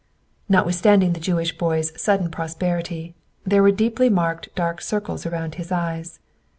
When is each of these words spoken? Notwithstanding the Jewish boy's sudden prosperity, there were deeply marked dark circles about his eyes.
Notwithstanding 0.49 1.13
the 1.13 1.19
Jewish 1.19 1.55
boy's 1.55 1.91
sudden 1.95 2.31
prosperity, 2.31 3.13
there 3.45 3.61
were 3.61 3.69
deeply 3.69 4.09
marked 4.09 4.49
dark 4.55 4.81
circles 4.81 5.27
about 5.27 5.53
his 5.61 5.71
eyes. 5.71 6.19